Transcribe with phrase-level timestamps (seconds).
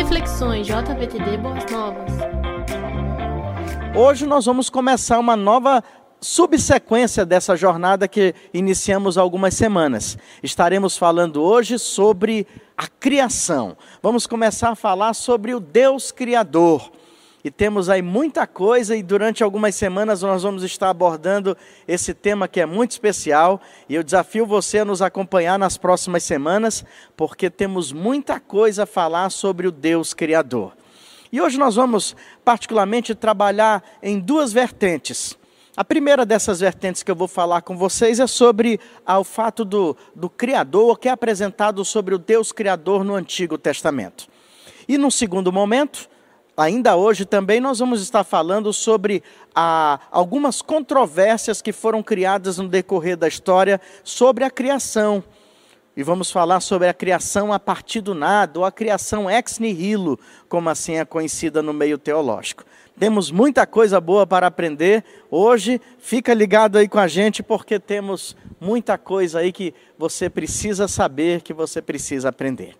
[0.00, 2.10] Reflexões JVTD Boas Novas.
[3.94, 5.84] Hoje nós vamos começar uma nova
[6.18, 10.16] subsequência dessa jornada que iniciamos há algumas semanas.
[10.42, 12.46] Estaremos falando hoje sobre
[12.78, 13.76] a criação.
[14.02, 16.90] Vamos começar a falar sobre o Deus Criador.
[17.42, 21.56] E temos aí muita coisa, e durante algumas semanas nós vamos estar abordando
[21.88, 23.60] esse tema que é muito especial.
[23.88, 26.84] E eu desafio você a nos acompanhar nas próximas semanas,
[27.16, 30.72] porque temos muita coisa a falar sobre o Deus Criador.
[31.32, 35.38] E hoje nós vamos, particularmente, trabalhar em duas vertentes.
[35.76, 39.64] A primeira dessas vertentes que eu vou falar com vocês é sobre ah, o fato
[39.64, 44.28] do, do Criador, que é apresentado sobre o Deus Criador no Antigo Testamento.
[44.86, 46.10] E num segundo momento,
[46.60, 49.22] Ainda hoje também nós vamos estar falando sobre
[49.54, 55.24] ah, algumas controvérsias que foram criadas no decorrer da história sobre a criação.
[55.96, 60.18] E vamos falar sobre a criação a partir do nada, ou a criação ex nihilo,
[60.50, 62.62] como assim é conhecida no meio teológico.
[62.98, 65.80] Temos muita coisa boa para aprender hoje.
[65.98, 71.40] Fica ligado aí com a gente, porque temos muita coisa aí que você precisa saber,
[71.40, 72.76] que você precisa aprender.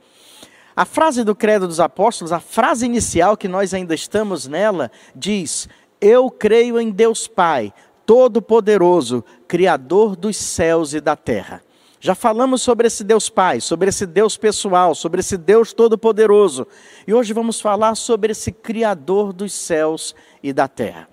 [0.81, 5.69] A frase do Credo dos Apóstolos, a frase inicial que nós ainda estamos nela, diz:
[6.01, 7.71] Eu creio em Deus Pai,
[8.07, 11.63] Todo-Poderoso, Criador dos céus e da terra.
[12.01, 16.67] Já falamos sobre esse Deus Pai, sobre esse Deus pessoal, sobre esse Deus Todo-Poderoso.
[17.07, 21.10] E hoje vamos falar sobre esse Criador dos céus e da terra.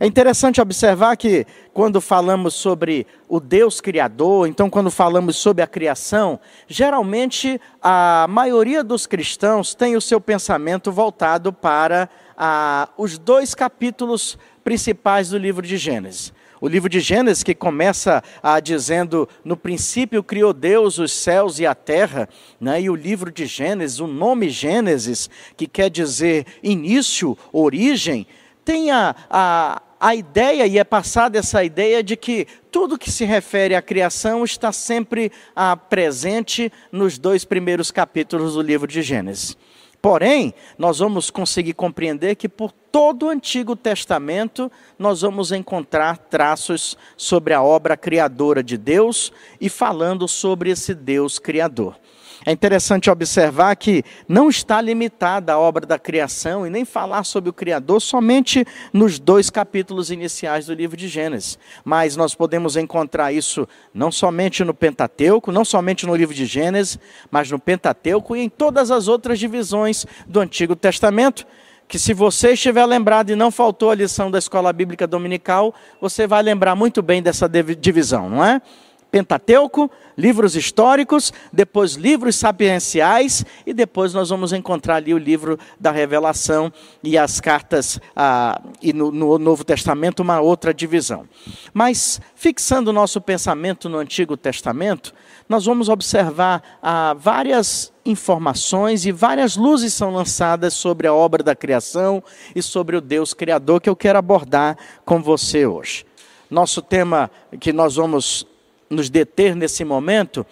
[0.00, 5.66] É interessante observar que quando falamos sobre o Deus Criador, então quando falamos sobre a
[5.66, 12.08] criação, geralmente a maioria dos cristãos tem o seu pensamento voltado para
[12.96, 16.32] os dois capítulos principais do livro de Gênesis.
[16.60, 21.66] O livro de Gênesis, que começa ah, dizendo: No princípio criou Deus os céus e
[21.66, 22.26] a terra,
[22.58, 22.80] né?
[22.80, 28.26] e o livro de Gênesis, o nome Gênesis, que quer dizer início, origem,
[28.64, 33.24] tem a, a, a ideia, e é passada essa ideia, de que tudo que se
[33.24, 39.56] refere à criação está sempre ah, presente nos dois primeiros capítulos do livro de Gênesis.
[40.02, 46.98] Porém, nós vamos conseguir compreender que por todo o Antigo Testamento nós vamos encontrar traços
[47.16, 51.96] sobre a obra criadora de Deus e falando sobre esse Deus criador.
[52.46, 57.48] É interessante observar que não está limitada a obra da criação e nem falar sobre
[57.48, 61.58] o Criador somente nos dois capítulos iniciais do livro de Gênesis.
[61.82, 66.98] Mas nós podemos encontrar isso não somente no Pentateuco, não somente no livro de Gênesis,
[67.30, 71.46] mas no Pentateuco e em todas as outras divisões do Antigo Testamento
[71.86, 76.26] que se você estiver lembrado e não faltou a lição da escola bíblica dominical, você
[76.26, 78.60] vai lembrar muito bem dessa divisão, não é?
[79.14, 79.88] Pentateuco,
[80.18, 86.72] livros históricos, depois livros sapienciais e depois nós vamos encontrar ali o livro da Revelação
[87.00, 91.28] e as cartas ah, e no, no, Novo Testamento uma outra divisão.
[91.72, 95.14] Mas fixando o nosso pensamento no Antigo Testamento,
[95.48, 101.54] nós vamos observar ah, várias informações e várias luzes são lançadas sobre a obra da
[101.54, 102.20] criação
[102.52, 106.04] e sobre o Deus Criador que eu quero abordar com você hoje.
[106.50, 108.44] Nosso tema que nós vamos
[108.88, 110.46] nos deter nesse momento,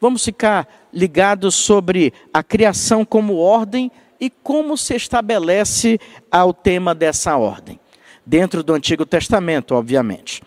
[0.00, 5.98] vamos ficar ligados sobre a criação como ordem e como se estabelece
[6.30, 7.78] ao tema dessa ordem.
[8.24, 10.42] Dentro do Antigo Testamento, obviamente.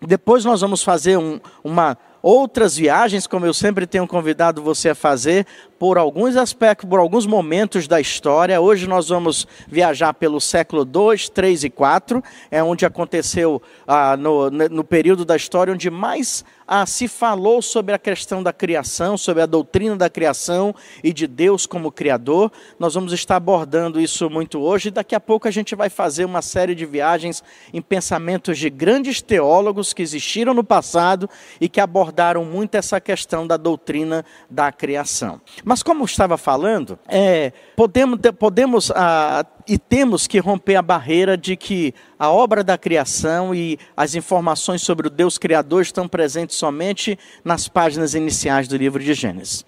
[0.00, 4.94] Depois nós vamos fazer um, uma outras viagens, como eu sempre tenho convidado você a
[4.94, 5.46] fazer,
[5.78, 8.60] por alguns aspectos, por alguns momentos da história.
[8.60, 14.50] Hoje nós vamos viajar pelo século 2, 3 e 4, é onde aconteceu ah, no,
[14.50, 19.42] no período da história onde mais ah, se falou sobre a questão da criação, sobre
[19.42, 22.52] a doutrina da criação e de Deus como Criador.
[22.78, 24.90] Nós vamos estar abordando isso muito hoje.
[24.90, 27.42] Daqui a pouco a gente vai fazer uma série de viagens
[27.72, 32.07] em pensamentos de grandes teólogos que existiram no passado e que abordaram
[32.44, 35.40] muito essa questão da doutrina da criação.
[35.64, 41.56] Mas como estava falando, é, podemos, podemos ah, e temos que romper a barreira de
[41.56, 47.18] que a obra da criação e as informações sobre o Deus Criador estão presentes somente
[47.44, 49.64] nas páginas iniciais do livro de Gênesis.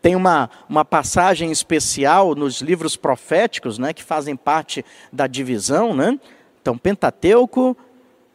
[0.00, 6.18] Tem uma, uma passagem especial nos livros proféticos, né, que fazem parte da divisão, né?
[6.60, 7.76] Então, Pentateuco,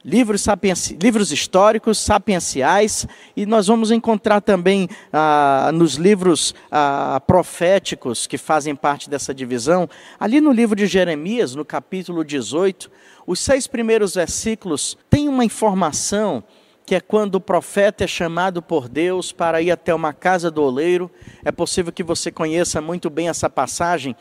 [0.08, 0.98] livros, sapienci...
[1.02, 3.06] livros históricos, sapienciais,
[3.36, 9.90] e nós vamos encontrar também ah, nos livros ah, proféticos que fazem parte dessa divisão,
[10.18, 12.90] ali no livro de Jeremias, no capítulo 18,
[13.28, 16.42] os seis primeiros versículos, tem uma informação
[16.86, 20.64] que é quando o profeta é chamado por Deus para ir até uma casa do
[20.64, 21.12] oleiro.
[21.44, 24.16] É possível que você conheça muito bem essa passagem.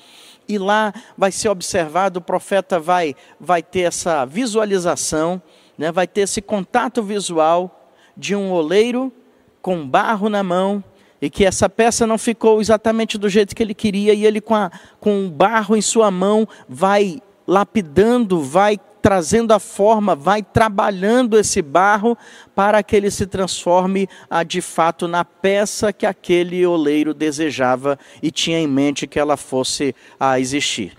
[0.49, 5.41] E lá vai ser observado, o profeta vai, vai ter essa visualização,
[5.77, 9.13] né, vai ter esse contato visual de um oleiro
[9.61, 10.83] com barro na mão,
[11.21, 14.55] e que essa peça não ficou exatamente do jeito que ele queria, e ele, com,
[14.55, 14.71] a,
[15.01, 21.63] com o barro em sua mão, vai lapidando, vai trazendo a forma, vai trabalhando esse
[21.63, 22.19] barro
[22.57, 28.33] para que ele se transforme a, de fato na peça que aquele oleiro desejava e
[28.33, 30.97] tinha em mente que ela fosse a existir.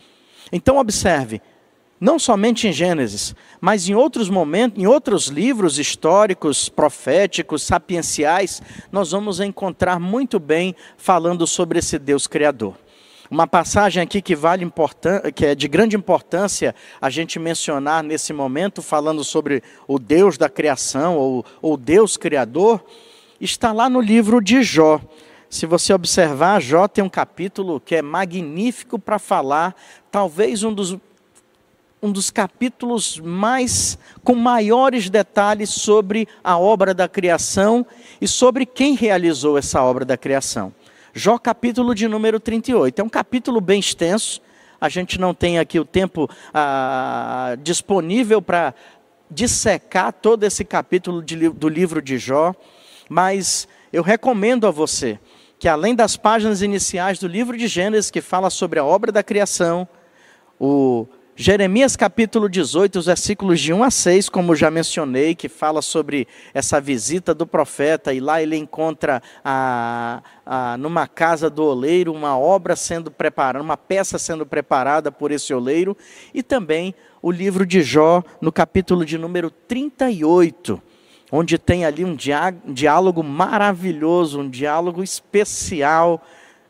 [0.54, 1.42] Então observe,
[2.00, 8.62] não somente em Gênesis, mas em outros momentos, em outros livros históricos, proféticos, sapienciais,
[8.92, 12.76] nós vamos encontrar muito bem falando sobre esse Deus criador.
[13.30, 14.72] Uma passagem aqui que vale
[15.36, 20.48] que é de grande importância a gente mencionar nesse momento, falando sobre o Deus da
[20.48, 22.82] criação ou o Deus criador,
[23.42, 25.02] está lá no livro de Jó.
[25.50, 29.76] Se você observar, Jó tem um capítulo que é magnífico para falar,
[30.10, 30.98] talvez um dos,
[32.02, 37.86] um dos capítulos mais com maiores detalhes sobre a obra da criação
[38.22, 40.74] e sobre quem realizou essa obra da criação.
[41.14, 43.00] Jó capítulo de número 38.
[43.00, 44.42] É um capítulo bem extenso.
[44.80, 48.76] A gente não tem aqui o tempo ah, disponível para
[49.30, 52.54] dissecar todo esse capítulo de, do livro de Jó,
[53.10, 55.20] mas eu recomendo a você
[55.60, 59.24] que além das páginas iniciais do livro de Gênesis, que fala sobre a obra da
[59.24, 59.88] criação,
[60.60, 61.08] o
[61.40, 66.28] Jeremias capítulo 18, os versículos de 1 a 6, como já mencionei, que fala sobre
[66.52, 72.36] essa visita do profeta, e lá ele encontra a, a, numa casa do oleiro uma
[72.36, 75.96] obra sendo preparada, uma peça sendo preparada por esse oleiro,
[76.34, 80.82] e também o livro de Jó, no capítulo de número 38,
[81.32, 82.16] onde tem ali um
[82.66, 86.20] diálogo maravilhoso, um diálogo especial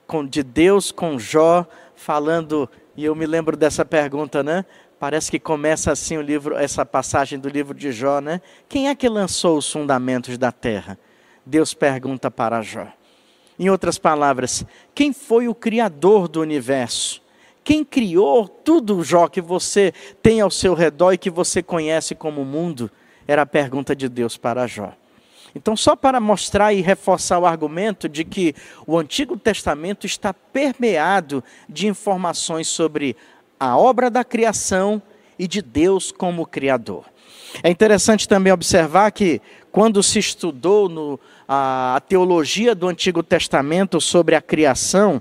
[0.05, 1.65] com, de Deus com Jó,
[1.95, 4.65] falando e eu me lembro dessa pergunta, né?
[4.99, 8.41] Parece que começa assim o livro, essa passagem do livro de Jó, né?
[8.67, 10.97] Quem é que lançou os fundamentos da terra?
[11.45, 12.87] Deus pergunta para Jó.
[13.59, 14.65] Em outras palavras,
[14.95, 17.21] quem foi o criador do universo?
[17.63, 19.93] Quem criou tudo, Jó, que você
[20.23, 22.89] tem ao seu redor e que você conhece como mundo?
[23.27, 24.91] Era a pergunta de Deus para Jó.
[25.57, 28.53] Então, só para mostrar e reforçar o argumento de que
[28.85, 33.17] o Antigo Testamento está permeado de informações sobre
[33.59, 35.01] a obra da criação
[35.37, 37.05] e de Deus como Criador.
[37.63, 43.99] É interessante também observar que, quando se estudou no, a, a teologia do Antigo Testamento
[43.99, 45.19] sobre a criação,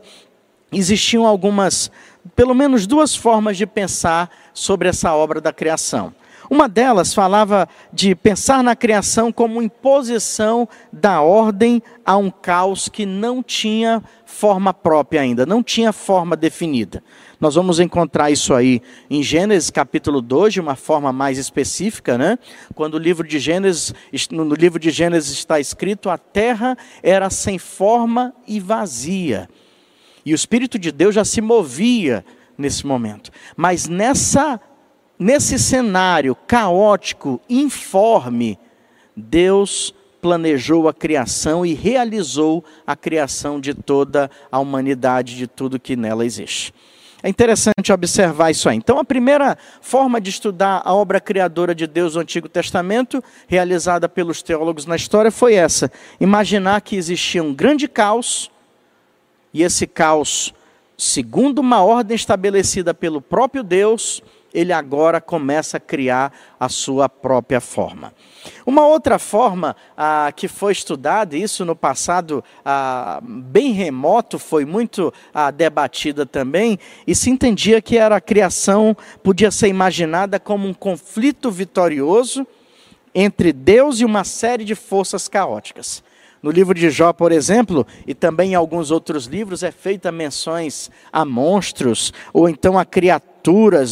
[0.70, 1.90] existiam algumas,
[2.34, 6.12] pelo menos duas formas de pensar sobre essa obra da criação.
[6.50, 13.04] Uma delas falava de pensar na criação como imposição da ordem a um caos que
[13.04, 17.02] não tinha forma própria ainda, não tinha forma definida.
[17.40, 22.38] Nós vamos encontrar isso aí em Gênesis capítulo 2, de uma forma mais específica, né?
[22.74, 23.94] Quando o livro de Gênesis,
[24.30, 29.48] no livro de Gênesis está escrito: a terra era sem forma e vazia.
[30.24, 32.24] E o Espírito de Deus já se movia
[32.56, 33.30] nesse momento.
[33.56, 34.60] Mas nessa
[35.18, 38.58] Nesse cenário caótico, informe,
[39.16, 45.96] Deus planejou a criação e realizou a criação de toda a humanidade, de tudo que
[45.96, 46.74] nela existe.
[47.22, 48.76] É interessante observar isso aí.
[48.76, 54.08] Então, a primeira forma de estudar a obra criadora de Deus no Antigo Testamento, realizada
[54.08, 58.50] pelos teólogos na história, foi essa: imaginar que existia um grande caos,
[59.52, 60.52] e esse caos,
[60.98, 64.22] segundo uma ordem estabelecida pelo próprio Deus,
[64.56, 68.14] ele agora começa a criar a sua própria forma.
[68.64, 75.12] Uma outra forma ah, que foi estudada, isso no passado ah, bem remoto, foi muito
[75.34, 80.72] ah, debatida também, e se entendia que era a criação podia ser imaginada como um
[80.72, 82.46] conflito vitorioso
[83.14, 86.02] entre Deus e uma série de forças caóticas.
[86.42, 90.90] No livro de Jó, por exemplo, e também em alguns outros livros, é feita menções
[91.12, 93.35] a monstros, ou então a criaturas,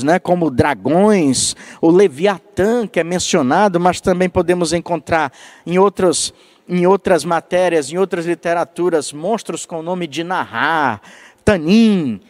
[0.02, 5.32] né, como dragões, o Leviatã, que é mencionado, mas também podemos encontrar
[5.66, 6.34] em, outros,
[6.68, 11.00] em outras matérias, em outras literaturas, monstros com o nome de Nahar,
[11.44, 12.20] Tanim.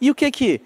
[0.00, 0.60] E o que que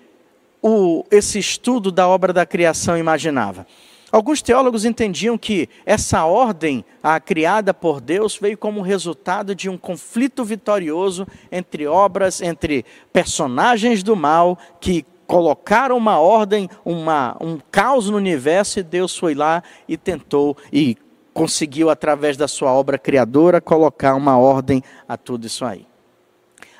[0.62, 3.66] o, esse estudo da obra da criação imaginava?
[4.14, 9.76] Alguns teólogos entendiam que essa ordem a, criada por Deus veio como resultado de um
[9.76, 18.08] conflito vitorioso entre obras, entre personagens do mal que colocaram uma ordem, uma, um caos
[18.08, 20.96] no universo e Deus foi lá e tentou e
[21.32, 25.86] conseguiu, através da sua obra criadora, colocar uma ordem a tudo isso aí.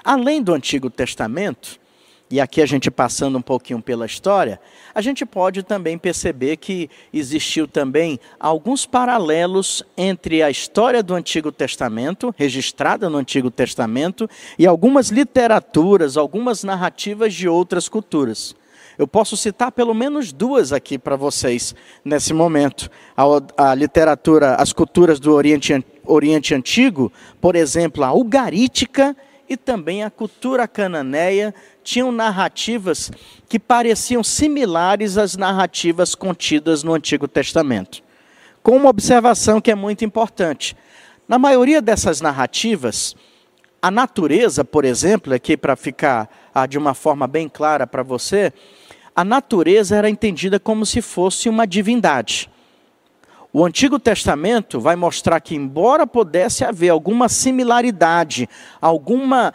[0.05, 1.81] Além do Antigo Testamento,
[2.31, 4.59] e aqui a gente passando um pouquinho pela história,
[4.95, 11.53] a gente pode também perceber que existiu também alguns paralelos entre a história do Antigo
[11.53, 14.29] Testamento, registrada no Antigo Testamento,
[14.59, 18.57] e algumas literaturas, algumas narrativas de outras culturas.
[18.97, 22.89] Eu posso citar pelo menos duas aqui para vocês nesse momento.
[23.17, 23.25] A,
[23.71, 29.17] a, literatura, as culturas do Oriente, Oriente Antigo, por exemplo, a Ugarítica
[29.49, 33.11] e também a cultura cananeia tinham narrativas
[33.49, 38.03] que pareciam similares às narrativas contidas no Antigo Testamento.
[38.63, 40.77] Com uma observação que é muito importante.
[41.29, 43.15] Na maioria dessas narrativas,
[43.81, 48.53] a natureza, por exemplo, aqui para ficar ah, de uma forma bem clara para você,
[49.15, 52.51] a natureza era entendida como se fosse uma divindade.
[53.57, 58.49] O Antigo Testamento vai mostrar que, embora pudesse haver alguma similaridade,
[58.81, 59.55] alguma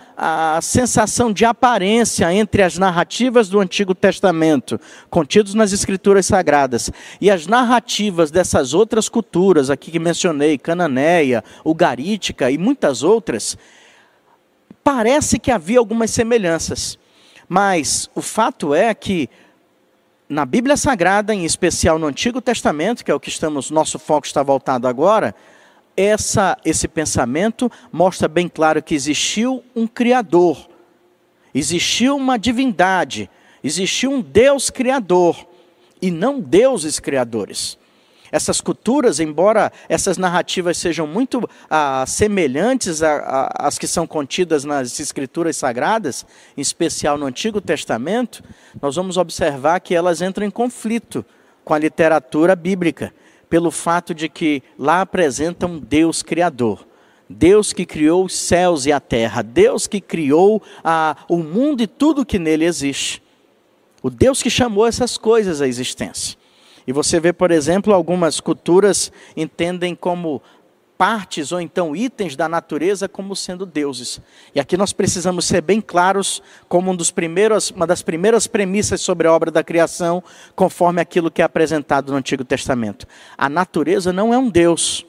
[0.62, 4.80] sensação de aparência entre as narrativas do Antigo Testamento,
[5.10, 6.90] contidos nas Escrituras Sagradas,
[7.20, 13.58] e as narrativas dessas outras culturas, aqui que mencionei, cananeia, ugarítica e muitas outras,
[14.82, 16.98] parece que havia algumas semelhanças.
[17.50, 19.30] Mas o fato é que
[20.30, 24.28] na Bíblia Sagrada, em especial no Antigo Testamento, que é o que estamos, nosso foco
[24.28, 25.34] está voltado agora,
[25.98, 30.70] essa, esse pensamento mostra bem claro que existiu um Criador,
[31.54, 33.28] existiu uma divindade,
[33.64, 35.50] existiu um Deus Criador,
[36.02, 37.79] e não deuses criadores.
[38.32, 45.58] Essas culturas, embora essas narrativas sejam muito ah, semelhantes às que são contidas nas escrituras
[45.58, 48.44] sagradas, em especial no Antigo Testamento,
[48.82, 51.26] nós vamos observar que elas entram em conflito
[51.64, 53.14] com a literatura bíblica,
[53.50, 56.88] pelo fato de que lá apresentam Deus Criador.
[57.30, 61.88] Deus que criou os céus e a terra, Deus que criou ah, o mundo e
[61.88, 63.22] tudo que nele existe.
[64.02, 66.38] O Deus que chamou essas coisas à existência.
[66.90, 70.42] E você vê, por exemplo, algumas culturas entendem como
[70.98, 74.20] partes ou então itens da natureza como sendo deuses.
[74.56, 79.02] E aqui nós precisamos ser bem claros como um dos primeiros, uma das primeiras premissas
[79.02, 80.24] sobre a obra da criação,
[80.56, 83.06] conforme aquilo que é apresentado no Antigo Testamento.
[83.38, 85.06] A natureza não é um deus.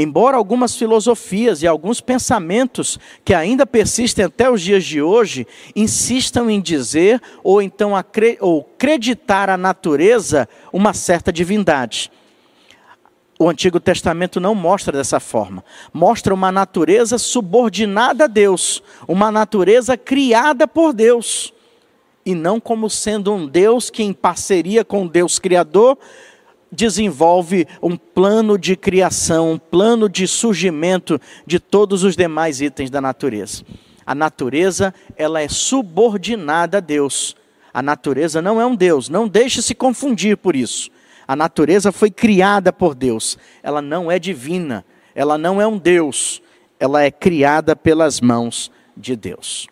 [0.00, 6.48] Embora algumas filosofias e alguns pensamentos que ainda persistem até os dias de hoje insistam
[6.48, 12.12] em dizer ou então acreditar a natureza uma certa divindade.
[13.40, 15.64] O Antigo Testamento não mostra dessa forma.
[15.92, 21.52] Mostra uma natureza subordinada a Deus, uma natureza criada por Deus,
[22.24, 25.98] e não como sendo um Deus que, em parceria com Deus Criador,
[26.70, 33.00] desenvolve um plano de criação, um plano de surgimento de todos os demais itens da
[33.00, 33.64] natureza.
[34.04, 37.36] A natureza, ela é subordinada a Deus.
[37.72, 40.90] A natureza não é um Deus, não deixe se confundir por isso.
[41.26, 44.82] A natureza foi criada por Deus, ela não é divina,
[45.14, 46.40] ela não é um Deus,
[46.80, 49.68] ela é criada pelas mãos de Deus.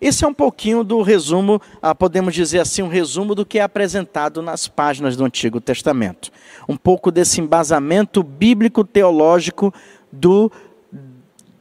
[0.00, 3.62] Esse é um pouquinho do resumo, ah, podemos dizer assim, um resumo do que é
[3.62, 6.30] apresentado nas páginas do Antigo Testamento.
[6.68, 9.72] Um pouco desse embasamento bíblico-teológico
[10.10, 10.50] do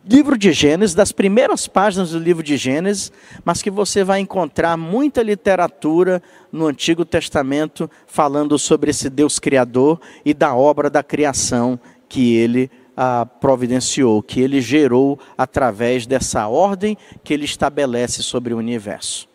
[0.05, 3.11] livro de Gênesis, das primeiras páginas do livro de Gênesis,
[3.45, 9.99] mas que você vai encontrar muita literatura no Antigo Testamento falando sobre esse Deus Criador
[10.25, 16.97] e da obra da criação que ele ah, providenciou, que ele gerou através dessa ordem
[17.23, 19.27] que ele estabelece sobre o universo.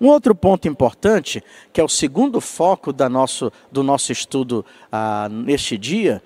[0.00, 1.42] Um outro ponto importante,
[1.72, 6.22] que é o segundo foco da nosso, do nosso estudo ah, neste dia,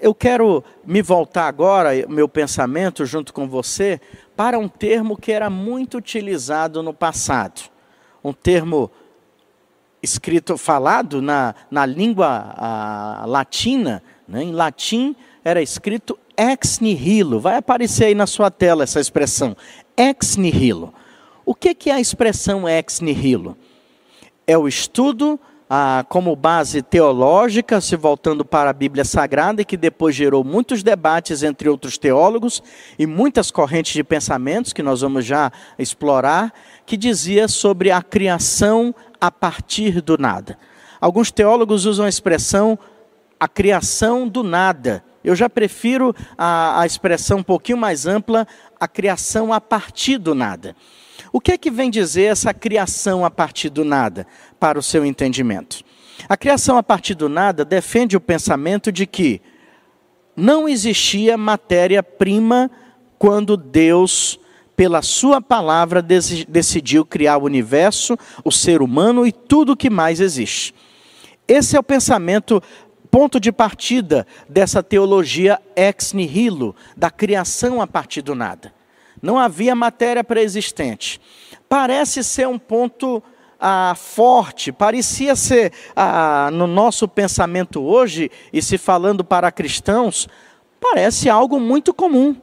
[0.00, 4.00] eu quero me voltar agora, meu pensamento, junto com você,
[4.36, 7.70] para um termo que era muito utilizado no passado.
[8.24, 8.90] Um termo
[10.02, 17.40] escrito, falado na, na língua ah, latina, né, em latim, era escrito ex nihilo.
[17.40, 19.56] Vai aparecer aí na sua tela essa expressão,
[19.96, 20.92] ex nihilo.
[21.44, 23.56] O que, que é a expressão ex nihilo?
[24.46, 29.76] É o estudo ah, como base teológica, se voltando para a Bíblia Sagrada, e que
[29.76, 32.62] depois gerou muitos debates entre outros teólogos
[32.98, 36.52] e muitas correntes de pensamentos que nós vamos já explorar,
[36.84, 40.58] que dizia sobre a criação a partir do nada.
[41.00, 42.78] Alguns teólogos usam a expressão
[43.42, 48.46] a criação do nada, eu já prefiro a, a expressão um pouquinho mais ampla,
[48.78, 50.74] a criação a partir do nada.
[51.32, 54.26] O que é que vem dizer essa criação a partir do nada,
[54.58, 55.84] para o seu entendimento?
[56.28, 59.40] A criação a partir do nada defende o pensamento de que
[60.36, 62.70] não existia matéria-prima
[63.18, 64.38] quando Deus,
[64.74, 70.20] pela Sua palavra, decidiu criar o universo, o ser humano e tudo o que mais
[70.20, 70.74] existe.
[71.46, 72.62] Esse é o pensamento,
[73.12, 78.72] ponto de partida dessa teologia ex nihilo, da criação a partir do nada.
[79.20, 81.20] Não havia matéria pré-existente.
[81.68, 83.22] Parece ser um ponto
[83.60, 90.26] ah, forte, parecia ser ah, no nosso pensamento hoje, e se falando para cristãos,
[90.80, 92.34] parece algo muito comum.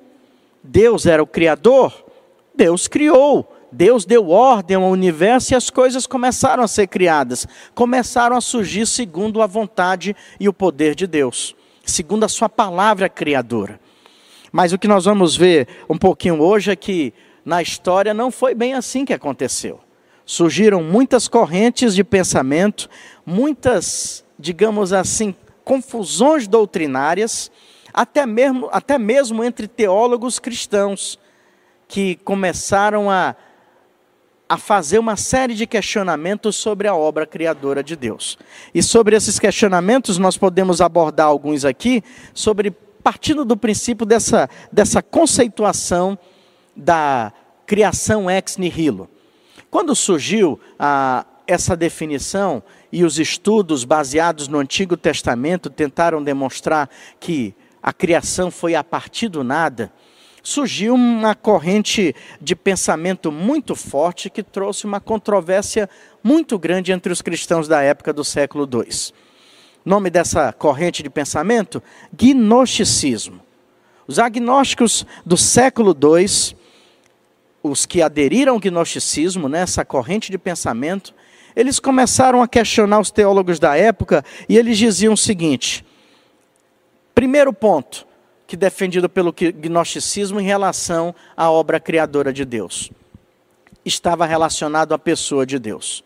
[0.64, 2.06] Deus era o Criador,
[2.54, 8.36] Deus criou, Deus deu ordem ao universo e as coisas começaram a ser criadas, começaram
[8.36, 13.80] a surgir segundo a vontade e o poder de Deus, segundo a Sua palavra criadora.
[14.52, 17.14] Mas o que nós vamos ver um pouquinho hoje é que
[17.46, 19.80] na história não foi bem assim que aconteceu
[20.30, 22.88] surgiram muitas correntes de pensamento,
[23.26, 25.34] muitas, digamos assim,
[25.66, 27.50] confusões doutrinárias,
[27.92, 31.18] até mesmo, até mesmo entre teólogos cristãos,
[31.88, 33.36] que começaram a,
[34.50, 38.36] a fazer uma série de questionamentos sobre a obra criadora de Deus.
[38.74, 42.04] E sobre esses questionamentos, nós podemos abordar alguns aqui,
[42.34, 42.72] sobre
[43.04, 46.18] partindo do princípio dessa, dessa conceituação
[46.76, 47.32] da
[47.68, 49.08] criação ex nihilo.
[49.70, 56.90] Quando surgiu ah, essa definição e os estudos baseados no Antigo Testamento tentaram demonstrar
[57.20, 57.54] que
[57.84, 59.94] a criação foi a partir do nada,
[60.44, 65.90] surgiu uma corrente de pensamento muito forte que trouxe uma controvérsia
[66.24, 69.14] muito grande entre os cristãos da época do século II.
[69.86, 71.82] Nome dessa corrente de pensamento?
[72.14, 73.42] Gnosticismo.
[74.08, 76.58] Os agnósticos do século II
[77.62, 81.14] os que aderiram ao gnosticismo, nessa né, corrente de pensamento,
[81.56, 85.86] eles começaram a questionar os teólogos da época e eles diziam o seguinte:
[87.14, 88.08] primeiro ponto,
[88.50, 92.90] que defendido pelo gnosticismo em relação à obra criadora de Deus,
[93.86, 96.04] estava relacionado à pessoa de Deus.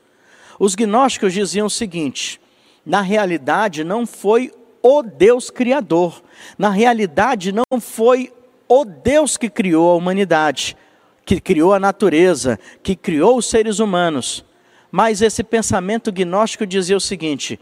[0.60, 2.42] Os gnósticos diziam o seguinte:
[2.86, 4.52] na realidade não foi
[4.82, 6.22] o Deus criador,
[6.58, 8.34] na realidade não foi
[8.68, 10.76] o Deus que criou a humanidade,
[11.24, 14.44] que criou a natureza, que criou os seres humanos.
[14.92, 17.58] Mas esse pensamento gnóstico dizia o seguinte: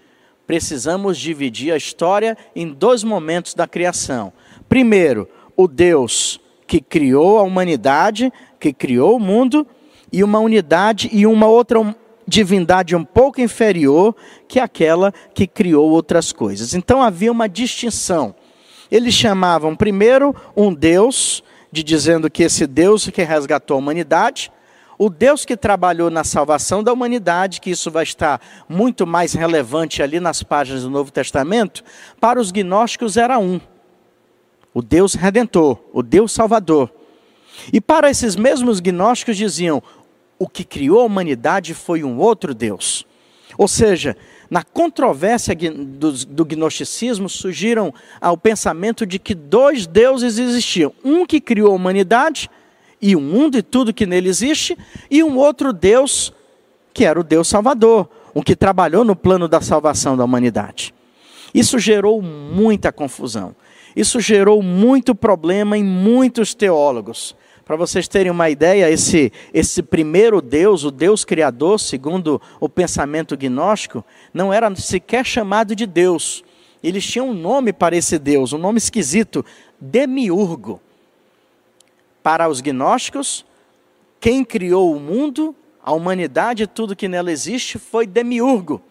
[0.52, 4.34] precisamos dividir a história em dois momentos da criação.
[4.68, 9.66] Primeiro, o Deus que criou a humanidade, que criou o mundo,
[10.12, 11.96] e uma unidade e uma outra
[12.28, 14.14] divindade um pouco inferior
[14.46, 16.74] que aquela que criou outras coisas.
[16.74, 18.36] Então havia uma distinção.
[18.92, 24.52] Eles chamavam primeiro um Deus de dizendo que esse Deus que resgatou a humanidade,
[25.04, 30.04] o Deus que trabalhou na salvação da humanidade, que isso vai estar muito mais relevante
[30.04, 31.84] ali nas páginas do Novo Testamento,
[32.20, 33.60] para os gnósticos era um:
[34.72, 36.94] o Deus redentor, o Deus salvador.
[37.74, 39.82] E para esses mesmos gnósticos diziam:
[40.38, 43.04] o que criou a humanidade foi um outro Deus.
[43.58, 44.16] Ou seja,
[44.52, 51.42] na controvérsia do, do gnosticismo surgiram ao pensamento de que dois deuses existiam: um que
[51.42, 52.52] criou a humanidade
[53.02, 54.78] e o mundo e tudo que nele existe,
[55.10, 56.34] e um outro Deus
[56.94, 60.94] que era o Deus Salvador, o que trabalhou no plano da salvação da humanidade.
[61.54, 63.56] Isso gerou muita confusão.
[63.96, 67.36] Isso gerou muito problema em muitos teólogos.
[67.66, 73.38] Para vocês terem uma ideia, esse, esse primeiro Deus, o Deus Criador, segundo o pensamento
[73.38, 76.44] gnóstico, não era sequer chamado de Deus.
[76.84, 79.46] Eles tinham um nome para esse Deus, um nome esquisito,
[79.80, 80.82] Demiurgo.
[82.24, 83.46] Para os gnósticos,
[84.20, 88.82] quem criou o mundo, a humanidade e tudo que nela existe foi Demiurgo.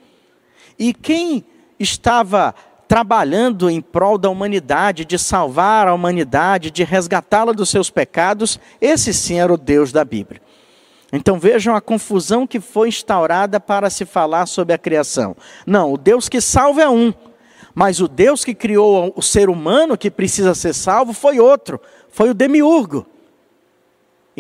[0.79, 1.45] E quem
[1.79, 2.55] estava
[2.88, 9.14] trabalhando em prol da humanidade, de salvar a humanidade, de resgatá-la dos seus pecados, esse
[9.14, 10.43] sim era o Deus da Bíblia.
[11.12, 15.37] Então vejam a confusão que foi instaurada para se falar sobre a criação.
[15.64, 17.14] Não, o Deus que salva é um,
[17.75, 22.31] mas o Deus que criou o ser humano que precisa ser salvo foi outro, foi
[22.31, 23.07] o demiurgo.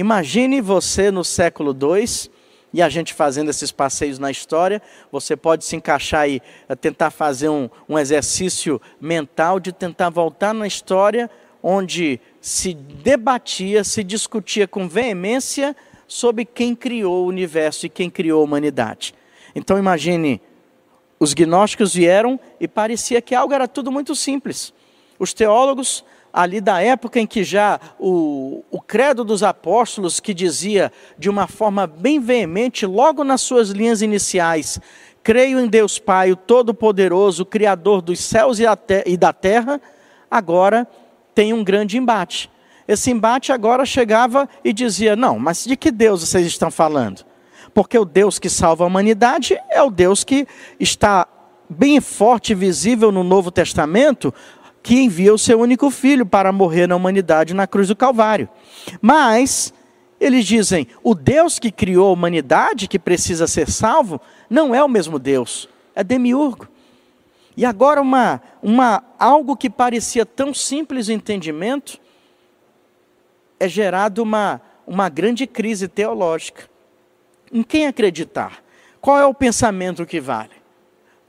[0.00, 2.30] Imagine você no século II
[2.72, 4.80] e a gente fazendo esses passeios na história,
[5.12, 10.54] você pode se encaixar e eh, tentar fazer um, um exercício mental de tentar voltar
[10.54, 11.30] na história
[11.62, 15.76] onde se debatia, se discutia com veemência
[16.08, 19.12] sobre quem criou o universo e quem criou a humanidade.
[19.54, 20.40] Então imagine,
[21.18, 24.72] os gnósticos vieram e parecia que algo era tudo muito simples.
[25.18, 30.92] Os teólogos ali da época em que já o, o credo dos apóstolos, que dizia
[31.18, 34.80] de uma forma bem veemente, logo nas suas linhas iniciais,
[35.22, 39.80] creio em Deus Pai, o Todo-Poderoso, Criador dos céus e, da terra,
[40.30, 40.86] agora
[41.34, 42.50] tem um grande embate.
[42.86, 47.24] Esse embate agora chegava e dizia: Não, mas de que Deus vocês estão falando?
[47.72, 50.46] Porque o Deus que salva a humanidade é o Deus que
[50.78, 51.26] está
[51.68, 54.34] bem forte e visível no Novo Testamento,
[54.82, 58.48] que envia o seu único filho para morrer na humanidade na cruz do Calvário.
[59.00, 59.72] Mas
[60.20, 64.88] eles dizem: o Deus que criou a humanidade, que precisa ser salvo, não é o
[64.88, 66.68] mesmo Deus, é demiurgo.
[67.56, 71.98] E agora uma, uma algo que parecia tão simples o entendimento
[73.58, 76.68] é gerado uma, uma grande crise teológica.
[77.52, 78.62] Em quem acreditar?
[79.00, 80.59] Qual é o pensamento que vale?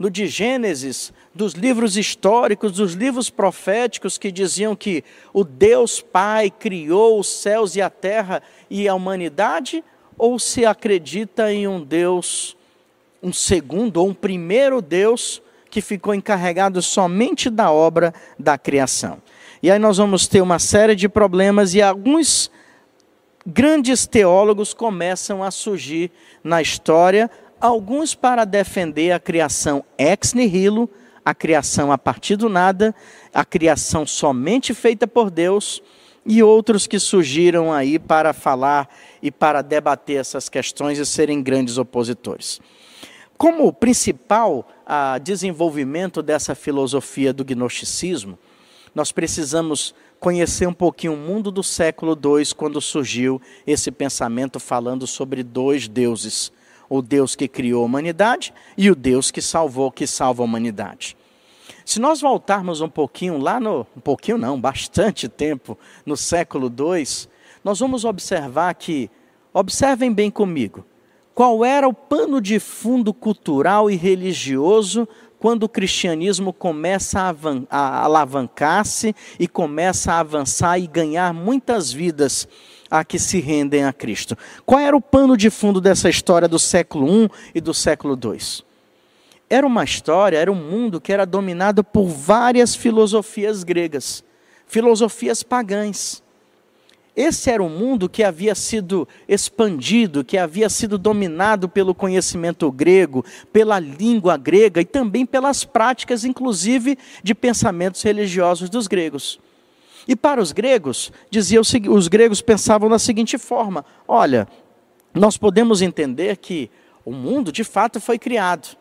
[0.02, 6.50] No de Gênesis, dos livros históricos, dos livros proféticos que diziam que o Deus Pai
[6.50, 9.84] criou os céus e a terra e a humanidade,
[10.18, 12.58] ou se acredita em um Deus,
[13.22, 19.22] um segundo ou um primeiro Deus que ficou encarregado somente da obra da criação.
[19.62, 22.50] E aí nós vamos ter uma série de problemas e alguns
[23.46, 26.12] grandes teólogos começam a surgir
[26.44, 27.30] na história,
[27.62, 30.90] alguns para defender a criação ex nihilo,
[31.24, 32.94] a criação a partir do nada,
[33.32, 35.82] a criação somente feita por Deus,
[36.26, 38.88] e outros que surgiram aí para falar
[39.24, 42.60] e para debater essas questões e serem grandes opositores.
[43.38, 48.38] Como principal a, desenvolvimento dessa filosofia do gnosticismo,
[48.94, 55.08] nós precisamos conhecer um pouquinho o mundo do século II, quando surgiu esse pensamento falando
[55.08, 56.52] sobre dois deuses
[56.92, 61.16] o Deus que criou a humanidade e o Deus que salvou, que salva a humanidade.
[61.86, 67.30] Se nós voltarmos um pouquinho lá no, um pouquinho não, bastante tempo, no século II,
[67.64, 69.10] nós vamos observar que,
[69.54, 70.86] observem bem comigo,
[71.34, 75.08] qual era o pano de fundo cultural e religioso
[75.40, 77.34] quando o cristianismo começa a,
[77.70, 82.46] a alavancar-se e começa a avançar e ganhar muitas vidas
[82.92, 84.38] a que se rendem a Cristo.
[84.66, 88.66] Qual era o pano de fundo dessa história do século I e do século II?
[89.50, 94.24] Era uma história, era um mundo que era dominado por várias filosofias gregas,
[94.68, 96.22] filosofias pagãs.
[97.16, 103.26] Esse era um mundo que havia sido expandido, que havia sido dominado pelo conhecimento grego,
[103.52, 109.40] pela língua grega e também pelas práticas, inclusive, de pensamentos religiosos dos gregos.
[110.08, 114.48] E para os gregos, dizia os gregos pensavam da seguinte forma: olha,
[115.14, 116.70] nós podemos entender que
[117.06, 118.78] o mundo de fato foi criado.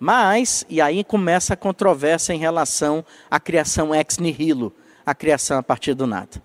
[0.00, 4.72] Mas, e aí começa a controvérsia em relação à criação ex nihilo,
[5.04, 6.40] a criação a partir do nada.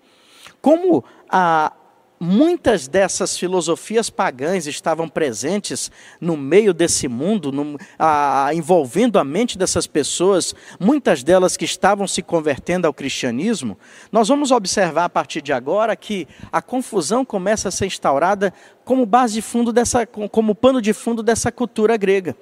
[0.60, 1.72] Como a,
[2.18, 9.58] muitas dessas filosofias pagãs estavam presentes no meio desse mundo, no, a, envolvendo a mente
[9.58, 13.78] dessas pessoas, muitas delas que estavam se convertendo ao cristianismo,
[14.10, 18.52] nós vamos observar a partir de agora que a confusão começa a ser instaurada
[18.84, 22.36] como base de fundo dessa, como pano de fundo dessa cultura grega.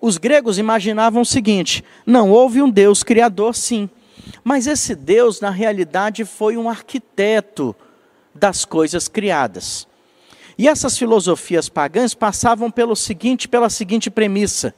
[0.00, 3.88] Os gregos imaginavam o seguinte: não houve um Deus criador, sim.
[4.42, 7.74] Mas esse Deus, na realidade, foi um arquiteto
[8.34, 9.86] das coisas criadas.
[10.58, 14.74] E essas filosofias pagãs passavam pelo seguinte, pela seguinte premissa: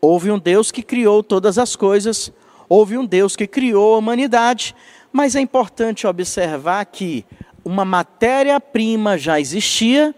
[0.00, 2.32] houve um Deus que criou todas as coisas,
[2.68, 4.74] houve um Deus que criou a humanidade,
[5.12, 7.24] mas é importante observar que
[7.64, 10.14] uma matéria-prima já existia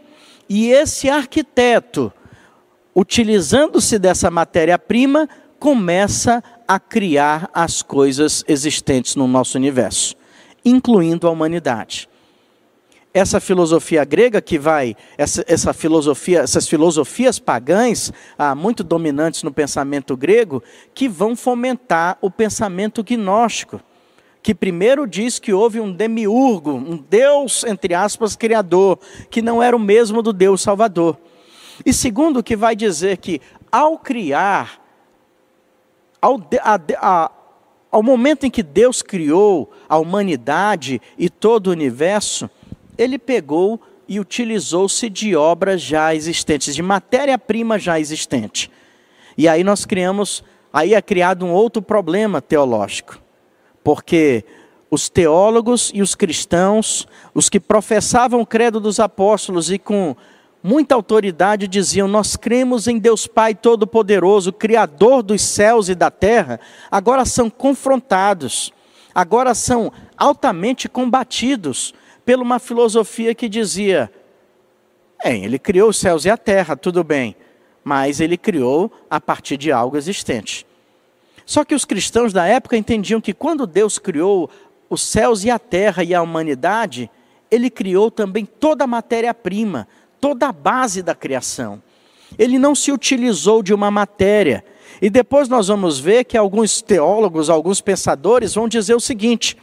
[0.49, 2.13] e esse arquiteto,
[2.95, 10.15] utilizando-se dessa matéria-prima, começa a criar as coisas existentes no nosso universo,
[10.65, 12.09] incluindo a humanidade
[13.13, 19.53] essa filosofia grega que vai, essa, essa filosofia, essas filosofias pagãs, ah, muito dominantes no
[19.53, 20.63] pensamento grego,
[20.95, 23.81] que vão fomentar o pensamento gnóstico,
[24.43, 28.99] que primeiro diz que houve um demiurgo, um Deus, entre aspas, criador,
[29.31, 31.19] que não era o mesmo do Deus Salvador.
[31.85, 33.41] E segundo, que vai dizer que
[33.71, 34.81] ao criar,
[36.21, 37.31] ao, a, a,
[37.91, 42.51] ao momento em que Deus criou a humanidade e todo o universo,
[42.99, 48.71] ele pegou e utilizou-se de obras já existentes, de matéria-prima já existente.
[49.37, 53.21] E aí nós criamos, aí é criado um outro problema teológico,
[53.85, 54.45] porque
[54.91, 60.17] os teólogos e os cristãos, os que professavam o credo dos apóstolos e com
[60.63, 66.59] muita autoridade diziam: Nós cremos em Deus Pai Todo-Poderoso, Criador dos céus e da terra,
[66.91, 68.73] agora são confrontados,
[69.15, 71.93] agora são altamente combatidos
[72.29, 74.13] pela uma filosofia que dizia:
[75.25, 77.35] bem, ele criou os céus e a terra, tudo bem,
[77.83, 80.67] mas ele criou a partir de algo existente.
[81.47, 84.51] Só que os cristãos da época entendiam que quando Deus criou
[84.91, 87.11] os céus e a terra e a humanidade,
[87.51, 89.89] ele criou também toda a matéria-prima,
[90.21, 91.83] toda a base da criação.
[92.39, 94.63] Ele não se utilizou de uma matéria.
[95.01, 99.57] E depois nós vamos ver que alguns teólogos, alguns pensadores vão dizer o seguinte: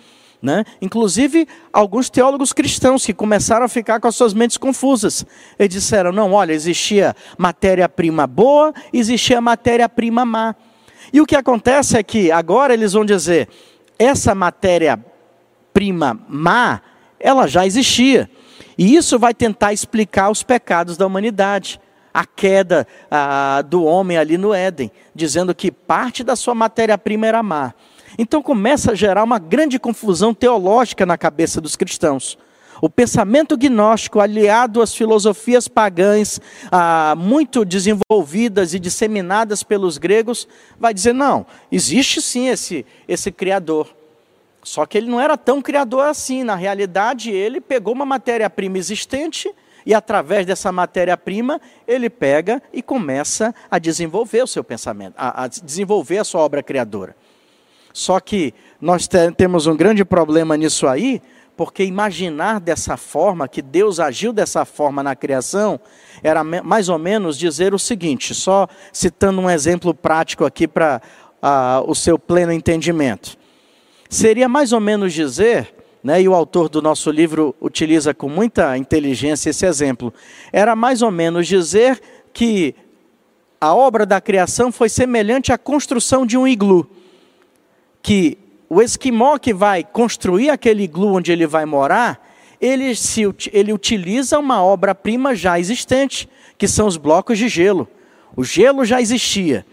[0.46, 0.64] né?
[0.80, 5.26] Inclusive, alguns teólogos cristãos que começaram a ficar com as suas mentes confusas.
[5.58, 10.56] Eles disseram: não, olha, existia matéria-prima boa, existia matéria-prima má.
[11.12, 13.50] E o que acontece é que agora eles vão dizer:
[13.98, 16.82] essa matéria-prima má,
[17.20, 18.30] ela já existia.
[18.78, 21.82] E isso vai tentar explicar os pecados da humanidade.
[22.14, 27.44] A queda a, do homem ali no Éden, dizendo que parte da sua matéria-prima era
[27.44, 27.74] má.
[28.18, 32.38] Então começa a gerar uma grande confusão teológica na cabeça dos cristãos.
[32.82, 40.48] O pensamento gnóstico, aliado às filosofias pagãs, ah, muito desenvolvidas e disseminadas pelos gregos,
[40.78, 43.96] vai dizer: não, existe sim esse, esse Criador.
[44.62, 46.44] Só que ele não era tão criador assim.
[46.44, 49.50] Na realidade, ele pegou uma matéria-prima existente
[49.86, 55.48] e, através dessa matéria-prima, ele pega e começa a desenvolver o seu pensamento, a, a
[55.48, 57.16] desenvolver a sua obra criadora.
[57.96, 61.22] Só que nós te, temos um grande problema nisso aí,
[61.56, 65.80] porque imaginar dessa forma, que Deus agiu dessa forma na criação,
[66.22, 71.02] era mais ou menos dizer o seguinte, só citando um exemplo prático aqui para
[71.42, 73.38] uh, o seu pleno entendimento.
[74.10, 78.78] Seria mais ou menos dizer, né, e o autor do nosso livro utiliza com muita
[78.78, 80.14] inteligência esse exemplo,
[80.52, 82.02] era mais ou menos dizer
[82.34, 82.76] que
[83.62, 86.86] a obra da criação foi semelhante à construção de um iglu
[88.06, 88.38] que
[88.70, 92.24] o esquimó que vai construir aquele iglu onde ele vai morar,
[92.62, 97.88] ele, se, ele utiliza uma obra-prima já existente, que são os blocos de gelo.
[98.36, 99.66] O gelo já existia.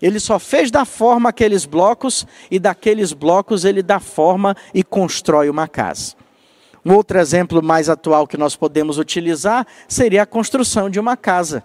[0.00, 5.50] Ele só fez da forma aqueles blocos e daqueles blocos ele dá forma e constrói
[5.50, 6.14] uma casa.
[6.86, 11.64] Um outro exemplo mais atual que nós podemos utilizar seria a construção de uma casa,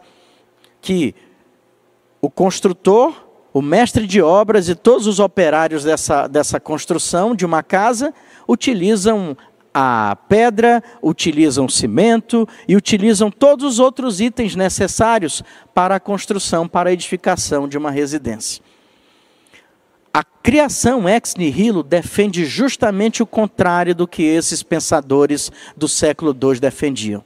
[0.81, 1.13] que
[2.19, 3.26] o construtor
[3.57, 8.13] o mestre de obras e todos os operários dessa, dessa construção de uma casa
[8.47, 9.35] utilizam
[9.73, 15.43] a pedra, utilizam cimento e utilizam todos os outros itens necessários
[15.73, 18.63] para a construção, para a edificação de uma residência.
[20.13, 26.59] A criação ex nihilo defende justamente o contrário do que esses pensadores do século II
[26.59, 27.25] defendiam.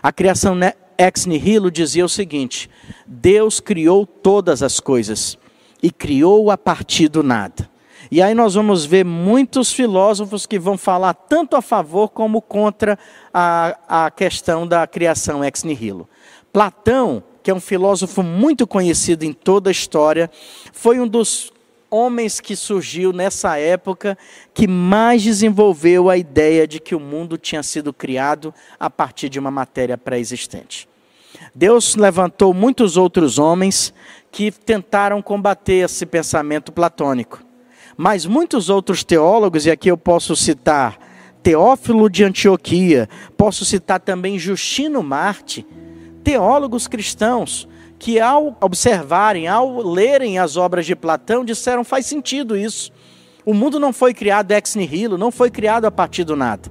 [0.00, 0.56] A criação
[0.96, 2.70] ex nihilo dizia o seguinte:
[3.04, 5.37] Deus criou todas as coisas
[5.82, 7.68] e criou a partir do nada.
[8.10, 12.98] E aí nós vamos ver muitos filósofos que vão falar tanto a favor como contra
[13.32, 16.08] a, a questão da criação ex nihilo.
[16.52, 20.30] Platão, que é um filósofo muito conhecido em toda a história,
[20.72, 21.52] foi um dos
[21.90, 24.16] homens que surgiu nessa época
[24.54, 29.38] que mais desenvolveu a ideia de que o mundo tinha sido criado a partir de
[29.38, 30.88] uma matéria pré-existente.
[31.54, 33.92] Deus levantou muitos outros homens
[34.38, 37.40] que tentaram combater esse pensamento platônico.
[37.96, 40.96] Mas muitos outros teólogos, e aqui eu posso citar
[41.42, 45.66] Teófilo de Antioquia, posso citar também Justino Marte,
[46.22, 52.92] teólogos cristãos que ao observarem, ao lerem as obras de Platão, disseram faz sentido isso.
[53.44, 56.70] O mundo não foi criado ex nihilo, não foi criado a partir do nada.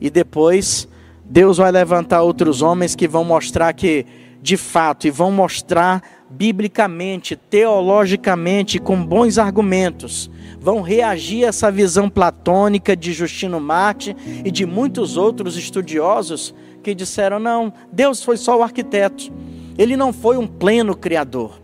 [0.00, 0.88] E depois
[1.22, 4.06] Deus vai levantar outros homens que vão mostrar que
[4.40, 6.02] de fato e vão mostrar
[6.36, 14.50] biblicamente, teologicamente, com bons argumentos, vão reagir a essa visão platônica de Justino Marte e
[14.50, 19.30] de muitos outros estudiosos que disseram: não, Deus foi só o arquiteto,
[19.76, 21.60] ele não foi um pleno criador.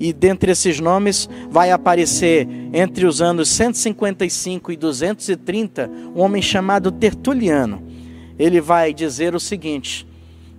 [0.00, 6.92] E dentre esses nomes vai aparecer entre os anos 155 e 230 um homem chamado
[6.92, 7.82] Tertuliano.
[8.38, 10.06] Ele vai dizer o seguinte: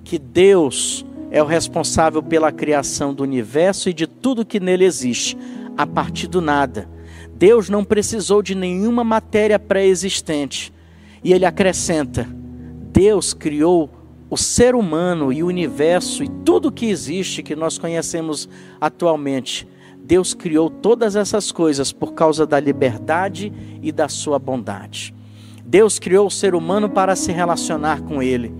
[0.03, 5.37] que Deus é o responsável pela criação do universo e de tudo que nele existe,
[5.77, 6.89] a partir do nada.
[7.35, 10.73] Deus não precisou de nenhuma matéria pré-existente.
[11.23, 12.27] E ele acrescenta:
[12.91, 13.89] Deus criou
[14.29, 19.67] o ser humano e o universo e tudo que existe que nós conhecemos atualmente.
[20.03, 25.13] Deus criou todas essas coisas por causa da liberdade e da sua bondade.
[25.63, 28.51] Deus criou o ser humano para se relacionar com ele.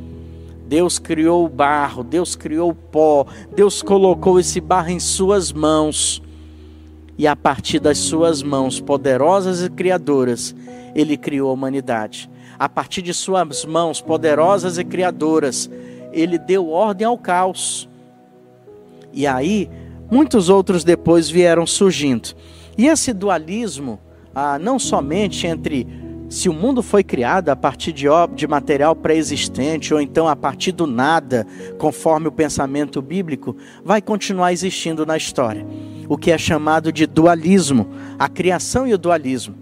[0.70, 6.22] Deus criou o barro, Deus criou o pó, Deus colocou esse barro em suas mãos.
[7.18, 10.56] E a partir das suas mãos poderosas e criadoras,
[10.94, 12.30] ele criou a humanidade.
[12.60, 15.68] A partir de suas mãos poderosas e criadoras,
[16.14, 17.90] ele deu ordem ao caos.
[19.12, 19.68] E aí,
[20.12, 22.36] muitos outros depois vieram surgindo.
[22.78, 24.00] E esse dualismo,
[24.36, 25.88] ah, não somente entre
[26.30, 30.72] se o mundo foi criado a partir de, de material pré-existente ou então a partir
[30.72, 31.46] do nada,
[31.80, 35.66] conforme o pensamento bíblico, vai continuar existindo na história.
[36.08, 39.56] O que é chamado de dualismo, a criação e o dualismo.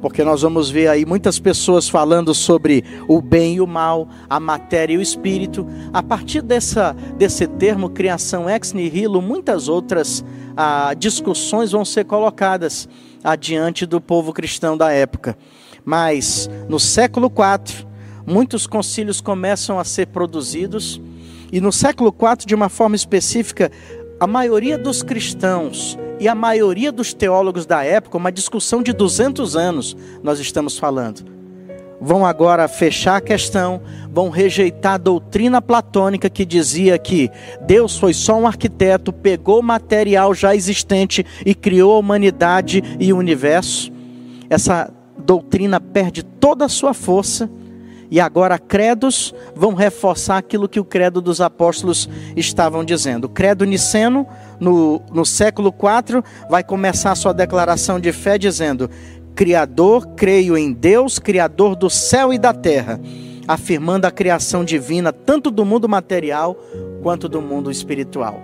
[0.00, 4.38] Porque nós vamos ver aí muitas pessoas falando sobre o bem e o mal, a
[4.38, 5.66] matéria e o espírito.
[5.92, 10.24] A partir dessa, desse termo, criação ex nihilo, muitas outras
[10.56, 12.86] ah, discussões vão ser colocadas
[13.22, 15.38] adiante do povo cristão da época.
[15.84, 17.86] Mas no século IV,
[18.26, 21.00] muitos concílios começam a ser produzidos,
[21.52, 23.70] e no século IV, de uma forma específica,
[24.18, 29.56] a maioria dos cristãos e a maioria dos teólogos da época, uma discussão de 200
[29.56, 31.24] anos, nós estamos falando,
[32.00, 37.30] vão agora fechar a questão, vão rejeitar a doutrina platônica que dizia que
[37.66, 43.16] Deus foi só um arquiteto, pegou material já existente e criou a humanidade e o
[43.16, 43.92] universo.
[44.48, 44.92] Essa
[45.24, 47.50] doutrina perde toda a sua força
[48.10, 53.24] e agora credos vão reforçar aquilo que o credo dos apóstolos estavam dizendo.
[53.24, 54.26] O credo niceno,
[54.60, 58.90] no, no século IV, vai começar sua declaração de fé dizendo:
[59.34, 63.00] Criador, creio em Deus, Criador do céu e da terra,
[63.48, 66.56] afirmando a criação divina tanto do mundo material
[67.02, 68.40] quanto do mundo espiritual.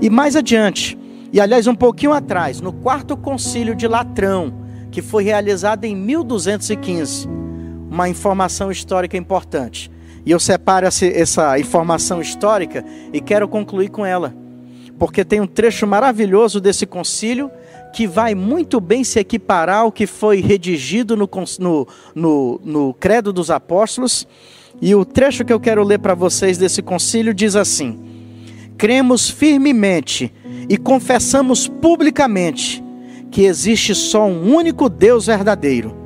[0.00, 0.96] E mais adiante,
[1.32, 4.59] e aliás um pouquinho atrás, no quarto concílio de Latrão,
[4.90, 7.28] que foi realizado em 1215.
[7.90, 9.90] Uma informação histórica importante.
[10.24, 14.34] E eu separo essa informação histórica e quero concluir com ela.
[14.98, 17.50] Porque tem um trecho maravilhoso desse concílio
[17.92, 23.32] que vai muito bem se equiparar ao que foi redigido no, no, no, no Credo
[23.32, 24.28] dos Apóstolos.
[24.80, 27.98] E o trecho que eu quero ler para vocês desse concílio diz assim:
[28.76, 30.32] Cremos firmemente
[30.68, 32.84] e confessamos publicamente
[33.30, 35.96] que existe só um único Deus verdadeiro,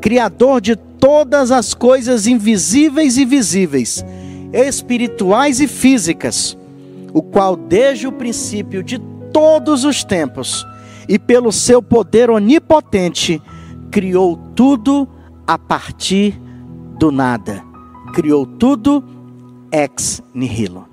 [0.00, 4.04] Criador de todas as coisas invisíveis e visíveis,
[4.52, 6.56] espirituais e físicas,
[7.12, 8.98] o qual desde o princípio de
[9.32, 10.66] todos os tempos
[11.08, 13.42] e pelo seu poder onipotente
[13.90, 15.08] criou tudo
[15.46, 16.40] a partir
[16.98, 17.62] do nada.
[18.14, 19.02] Criou tudo
[19.72, 20.86] ex nihilo.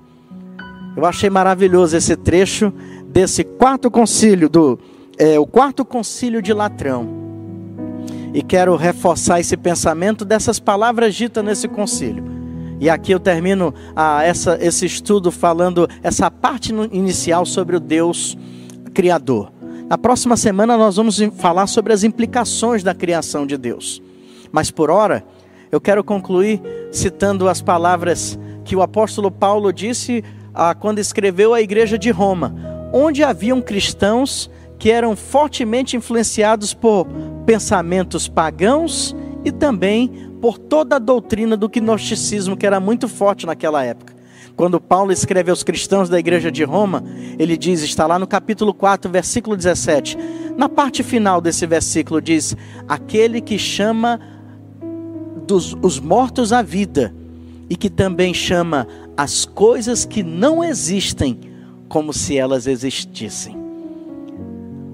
[0.96, 2.72] Eu achei maravilhoso esse trecho
[3.08, 4.78] desse quarto concílio do
[5.18, 7.08] é, o quarto concílio de Latrão.
[8.32, 12.24] E quero reforçar esse pensamento dessas palavras ditas nesse concílio.
[12.78, 18.38] E aqui eu termino ah, essa, esse estudo falando essa parte inicial sobre o Deus
[18.94, 19.50] Criador.
[19.88, 24.00] Na próxima semana nós vamos falar sobre as implicações da criação de Deus.
[24.52, 25.24] Mas por hora,
[25.72, 26.60] eu quero concluir
[26.92, 30.22] citando as palavras que o apóstolo Paulo disse
[30.54, 32.54] ah, quando escreveu a igreja de Roma,
[32.92, 34.48] onde haviam cristãos
[34.78, 37.06] que eram fortemente influenciados por
[37.44, 39.14] pensamentos pagãos
[39.44, 44.16] e também por toda a doutrina do gnosticismo que era muito forte naquela época.
[44.54, 47.04] Quando Paulo escreve aos cristãos da igreja de Roma,
[47.38, 50.16] ele diz, está lá no capítulo 4, versículo 17.
[50.56, 52.56] Na parte final desse versículo diz:
[52.88, 54.20] aquele que chama
[55.46, 57.14] dos, os mortos à vida
[57.70, 58.86] e que também chama
[59.16, 61.38] as coisas que não existem
[61.88, 63.57] como se elas existissem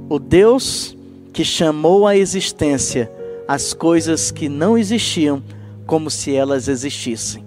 [0.09, 0.97] o Deus
[1.33, 3.11] que chamou à existência
[3.47, 5.43] as coisas que não existiam
[5.87, 7.45] como se elas existissem.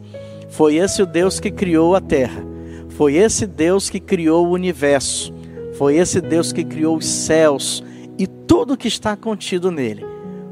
[0.50, 2.44] Foi esse o Deus que criou a terra.
[2.90, 5.34] Foi esse Deus que criou o universo.
[5.78, 7.84] Foi esse Deus que criou os céus
[8.18, 10.06] e tudo que está contido nele.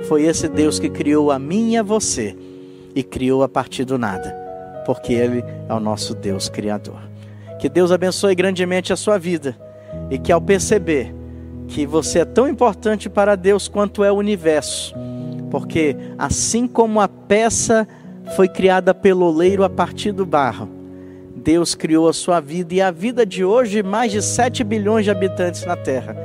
[0.07, 2.35] Foi esse Deus que criou a mim e a você
[2.93, 4.31] e criou a partir do nada,
[4.85, 6.99] porque ele é o nosso Deus criador.
[7.59, 9.57] Que Deus abençoe grandemente a sua vida
[10.11, 11.13] e que ao perceber
[11.67, 14.95] que você é tão importante para Deus quanto é o universo.
[15.49, 17.88] Porque assim como a peça
[18.36, 20.69] foi criada pelo oleiro a partir do barro,
[21.36, 25.12] Deus criou a sua vida e a vida de hoje, mais de 7 bilhões de
[25.12, 26.15] habitantes na Terra,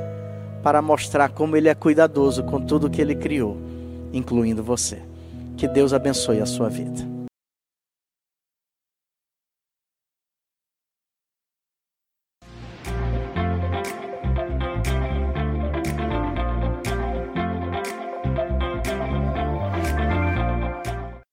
[0.63, 3.55] para mostrar como Ele é cuidadoso com tudo que Ele criou,
[4.11, 4.97] incluindo você.
[5.55, 7.10] Que Deus abençoe a sua vida.